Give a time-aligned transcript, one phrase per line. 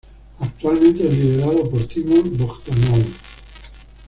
[0.39, 3.05] Actualmente es liderado por Timur Bogdanov.